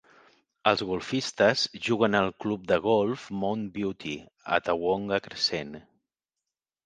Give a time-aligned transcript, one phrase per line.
[0.69, 4.13] Els golfistes juguen al Club de golf Mount Beauty
[4.57, 5.77] a Tawonga Crescent.